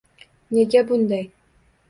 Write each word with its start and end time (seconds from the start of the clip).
Nega 0.57 0.83
bunday? 0.93 1.31